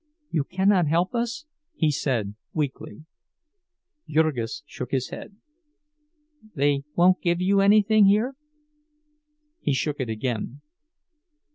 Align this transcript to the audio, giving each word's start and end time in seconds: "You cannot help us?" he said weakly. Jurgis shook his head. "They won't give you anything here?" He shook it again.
"You 0.31 0.45
cannot 0.45 0.87
help 0.87 1.13
us?" 1.13 1.45
he 1.75 1.91
said 1.91 2.33
weakly. 2.53 3.05
Jurgis 4.09 4.63
shook 4.65 4.89
his 4.89 5.09
head. 5.11 5.35
"They 6.55 6.85
won't 6.95 7.21
give 7.21 7.39
you 7.39 7.61
anything 7.61 8.05
here?" 8.07 8.33
He 9.59 9.73
shook 9.73 9.99
it 9.99 10.09
again. 10.09 10.61